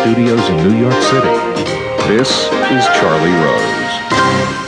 studios 0.00 0.48
in 0.48 0.56
New 0.56 0.78
York 0.80 1.02
City. 1.02 1.36
This 2.08 2.30
is 2.72 2.86
Charlie 2.96 3.36
Rose. 3.44 4.59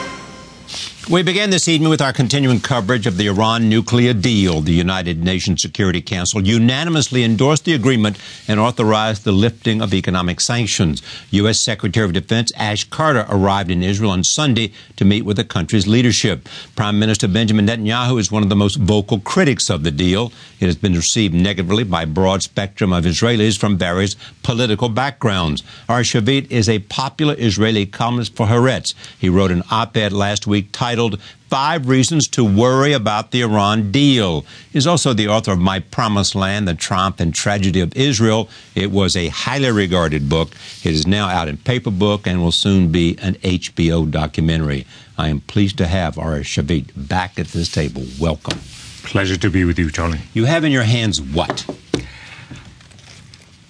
We 1.10 1.24
begin 1.24 1.50
this 1.50 1.66
evening 1.66 1.90
with 1.90 2.00
our 2.00 2.12
continuing 2.12 2.60
coverage 2.60 3.08
of 3.08 3.16
the 3.16 3.26
Iran 3.26 3.68
nuclear 3.68 4.14
deal. 4.14 4.60
The 4.60 4.72
United 4.72 5.22
Nations 5.22 5.60
Security 5.60 6.00
Council 6.00 6.40
unanimously 6.46 7.24
endorsed 7.24 7.64
the 7.64 7.74
agreement 7.74 8.18
and 8.46 8.60
authorized 8.60 9.24
the 9.24 9.32
lifting 9.32 9.82
of 9.82 9.92
economic 9.92 10.40
sanctions. 10.40 11.02
U.S. 11.32 11.58
Secretary 11.58 12.06
of 12.06 12.12
Defense 12.12 12.52
Ash 12.56 12.84
Carter 12.84 13.26
arrived 13.28 13.72
in 13.72 13.82
Israel 13.82 14.12
on 14.12 14.22
Sunday 14.22 14.72
to 14.94 15.04
meet 15.04 15.22
with 15.22 15.36
the 15.36 15.44
country's 15.44 15.88
leadership. 15.88 16.48
Prime 16.76 17.00
Minister 17.00 17.26
Benjamin 17.26 17.66
Netanyahu 17.66 18.20
is 18.20 18.30
one 18.30 18.44
of 18.44 18.48
the 18.48 18.54
most 18.54 18.76
vocal 18.76 19.18
critics 19.18 19.68
of 19.70 19.82
the 19.82 19.90
deal. 19.90 20.32
It 20.60 20.66
has 20.66 20.76
been 20.76 20.94
received 20.94 21.34
negatively 21.34 21.82
by 21.82 22.04
a 22.04 22.06
broad 22.06 22.44
spectrum 22.44 22.92
of 22.92 23.04
Israelis 23.04 23.58
from 23.58 23.76
various 23.76 24.14
political 24.44 24.88
backgrounds. 24.88 25.64
Ari 25.88 26.04
Shavit 26.04 26.48
is 26.48 26.68
a 26.68 26.78
popular 26.78 27.34
Israeli 27.36 27.86
columnist 27.86 28.36
for 28.36 28.46
Haaretz. 28.46 28.94
He 29.18 29.28
wrote 29.28 29.50
an 29.50 29.64
op-ed 29.68 30.12
last 30.12 30.46
week 30.46 30.68
titled 30.70 31.01
titled 31.02 31.20
Five 31.48 31.88
Reasons 31.88 32.28
to 32.28 32.44
Worry 32.44 32.92
About 32.92 33.32
the 33.32 33.42
Iran 33.42 33.90
Deal. 33.90 34.44
He's 34.72 34.86
also 34.86 35.12
the 35.12 35.26
author 35.26 35.52
of 35.52 35.58
My 35.58 35.80
Promised 35.80 36.36
Land, 36.36 36.68
The 36.68 36.74
Triumph 36.74 37.18
and 37.18 37.34
Tragedy 37.34 37.80
of 37.80 37.94
Israel. 37.96 38.48
It 38.76 38.92
was 38.92 39.16
a 39.16 39.28
highly 39.28 39.70
regarded 39.72 40.28
book. 40.28 40.52
It 40.84 40.92
is 40.94 41.06
now 41.06 41.28
out 41.28 41.48
in 41.48 41.56
paper 41.56 41.90
book 41.90 42.26
and 42.26 42.40
will 42.40 42.52
soon 42.52 42.92
be 42.92 43.18
an 43.20 43.34
HBO 43.34 44.08
documentary. 44.08 44.86
I 45.18 45.28
am 45.28 45.40
pleased 45.40 45.76
to 45.78 45.88
have 45.88 46.18
Ari 46.18 46.42
Shavit 46.42 46.90
back 46.94 47.38
at 47.38 47.48
this 47.48 47.70
table. 47.70 48.04
Welcome. 48.20 48.60
Pleasure 49.02 49.36
to 49.36 49.50
be 49.50 49.64
with 49.64 49.78
you, 49.78 49.90
Charlie. 49.90 50.20
You 50.34 50.44
have 50.44 50.62
in 50.62 50.70
your 50.70 50.84
hands 50.84 51.20
what? 51.20 51.66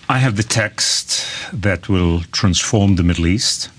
I 0.08 0.18
have 0.18 0.36
the 0.36 0.42
text 0.42 1.26
that 1.52 1.88
will 1.88 2.20
transform 2.32 2.96
the 2.96 3.02
Middle 3.02 3.26
East. 3.26 3.70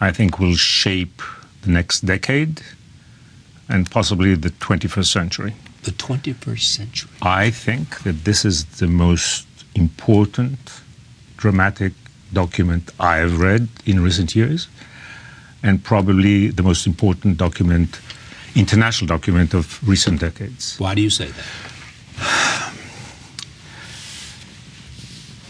I 0.00 0.12
think 0.12 0.38
will 0.38 0.54
shape 0.54 1.20
the 1.64 1.70
next 1.70 2.00
decade 2.00 2.62
and 3.68 3.90
possibly 3.90 4.34
the 4.34 4.50
21st 4.50 5.06
century. 5.06 5.54
The 5.82 5.92
21st 5.92 6.60
century? 6.60 7.10
I 7.22 7.50
think 7.50 8.02
that 8.04 8.24
this 8.24 8.44
is 8.44 8.64
the 8.78 8.86
most 8.86 9.46
important, 9.74 10.58
dramatic 11.36 11.92
document 12.32 12.92
I 13.00 13.16
have 13.16 13.40
read 13.40 13.68
in 13.86 14.02
recent 14.02 14.34
years, 14.34 14.68
and 15.62 15.82
probably 15.82 16.48
the 16.48 16.62
most 16.62 16.86
important 16.86 17.38
document, 17.38 18.00
international 18.54 19.08
document 19.08 19.54
of 19.54 19.86
recent 19.88 20.20
decades. 20.20 20.78
Why 20.78 20.94
do 20.94 21.02
you 21.02 21.10
say 21.10 21.28
that? 21.28 22.72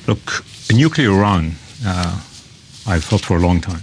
Look, 0.07 0.45
nuclear 0.73 1.11
Iran, 1.11 1.53
uh, 1.85 2.21
I've 2.87 3.05
thought 3.05 3.23
for 3.23 3.37
a 3.37 3.41
long 3.41 3.61
time 3.61 3.81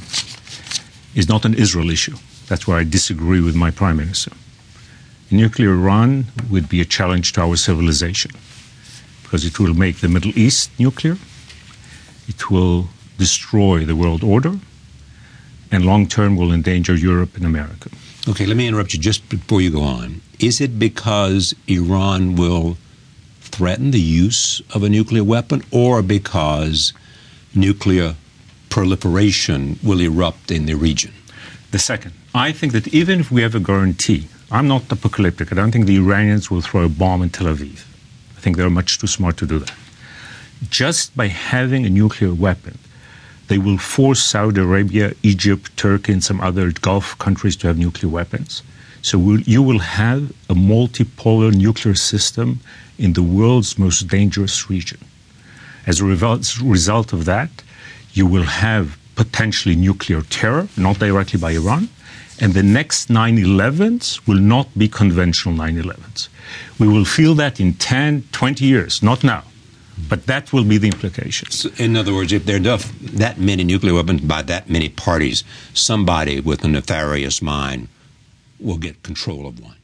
is 1.15 1.27
not 1.27 1.45
an 1.45 1.53
Israel 1.53 1.89
issue. 1.89 2.15
That's 2.47 2.67
where 2.67 2.77
I 2.77 2.83
disagree 2.83 3.41
with 3.41 3.55
my 3.55 3.71
prime 3.71 3.97
minister. 3.97 4.31
A 5.29 5.35
Nuclear 5.35 5.73
Iran 5.73 6.25
would 6.49 6.67
be 6.67 6.81
a 6.81 6.85
challenge 6.85 7.33
to 7.33 7.41
our 7.41 7.55
civilization 7.55 8.31
because 9.23 9.45
it 9.45 9.59
will 9.59 9.73
make 9.73 9.97
the 9.97 10.09
Middle 10.09 10.37
East 10.37 10.71
nuclear, 10.77 11.17
it 12.27 12.49
will 12.51 12.89
destroy 13.17 13.85
the 13.85 13.95
world 13.95 14.23
order, 14.23 14.59
and 15.71 15.85
long 15.85 16.05
term 16.07 16.35
will 16.35 16.51
endanger 16.51 16.95
Europe 16.95 17.37
and 17.37 17.45
America. 17.45 17.89
Okay, 18.27 18.45
let 18.45 18.57
me 18.57 18.67
interrupt 18.67 18.93
you 18.93 18.99
just 18.99 19.27
before 19.29 19.61
you 19.61 19.71
go 19.71 19.81
on. 19.81 20.21
Is 20.39 20.59
it 20.59 20.77
because 20.77 21.55
Iran 21.67 22.35
will 22.35 22.77
threaten 23.39 23.91
the 23.91 24.01
use 24.01 24.61
of 24.73 24.83
a 24.83 24.89
nuclear 24.89 25.23
weapon 25.23 25.63
or 25.71 26.01
because 26.01 26.93
nuclear 27.55 28.15
proliferation 28.71 29.77
will 29.83 30.01
erupt 30.01 30.49
in 30.49 30.65
the 30.65 30.73
region? 30.73 31.13
The 31.71 31.79
second. 31.79 32.13
I 32.33 32.51
think 32.51 32.73
that 32.73 32.87
even 32.87 33.19
if 33.19 33.29
we 33.31 33.43
have 33.43 33.53
a 33.53 33.59
guarantee, 33.59 34.27
I'm 34.49 34.67
not 34.67 34.91
apocalyptic. 34.91 35.51
I 35.51 35.55
don't 35.55 35.71
think 35.71 35.85
the 35.85 35.97
Iranians 35.97 36.49
will 36.49 36.61
throw 36.61 36.83
a 36.85 36.89
bomb 36.89 37.21
in 37.21 37.29
Tel 37.29 37.47
Aviv. 37.47 37.85
I 38.37 38.39
think 38.41 38.57
they're 38.57 38.69
much 38.69 38.97
too 38.97 39.07
smart 39.07 39.37
to 39.37 39.45
do 39.45 39.59
that. 39.59 39.73
Just 40.69 41.15
by 41.15 41.27
having 41.27 41.85
a 41.85 41.89
nuclear 41.89 42.33
weapon, 42.33 42.77
they 43.49 43.57
will 43.57 43.77
force 43.77 44.23
Saudi 44.23 44.61
Arabia, 44.61 45.13
Egypt, 45.23 45.75
Turkey, 45.75 46.13
and 46.13 46.23
some 46.23 46.39
other 46.41 46.71
Gulf 46.71 47.17
countries 47.19 47.55
to 47.57 47.67
have 47.67 47.77
nuclear 47.77 48.09
weapons. 48.09 48.63
So 49.01 49.17
we'll, 49.17 49.41
you 49.41 49.61
will 49.61 49.79
have 49.79 50.31
a 50.49 50.53
multipolar 50.53 51.53
nuclear 51.53 51.95
system 51.95 52.59
in 52.97 53.13
the 53.13 53.23
world's 53.23 53.77
most 53.77 54.07
dangerous 54.07 54.69
region. 54.69 54.99
As 55.87 55.99
a 55.99 56.05
result 56.05 57.11
of 57.13 57.25
that, 57.25 57.49
you 58.13 58.25
will 58.25 58.43
have 58.43 58.97
potentially 59.15 59.75
nuclear 59.75 60.21
terror, 60.21 60.67
not 60.77 60.99
directly 60.99 61.39
by 61.39 61.51
Iran. 61.51 61.89
And 62.39 62.53
the 62.53 62.63
next 62.63 63.09
9 63.09 63.37
11s 63.37 64.25
will 64.27 64.39
not 64.39 64.67
be 64.75 64.87
conventional 64.87 65.53
9 65.53 65.75
11s. 65.83 66.27
We 66.79 66.87
will 66.87 67.05
feel 67.05 67.35
that 67.35 67.59
in 67.59 67.73
10, 67.73 68.23
20 68.31 68.65
years, 68.65 69.03
not 69.03 69.23
now. 69.23 69.43
But 70.09 70.25
that 70.25 70.51
will 70.51 70.63
be 70.63 70.77
the 70.79 70.87
implications. 70.87 71.65
in 71.79 71.95
other 71.95 72.13
words, 72.13 72.33
if 72.33 72.45
there 72.45 72.55
are 72.55 72.77
that 72.77 73.37
many 73.37 73.63
nuclear 73.63 73.93
weapons 73.93 74.21
by 74.21 74.41
that 74.43 74.69
many 74.69 74.89
parties, 74.89 75.43
somebody 75.73 76.39
with 76.39 76.63
a 76.63 76.67
nefarious 76.67 77.41
mind 77.41 77.87
will 78.59 78.77
get 78.77 79.03
control 79.03 79.45
of 79.45 79.59
one. 79.59 79.75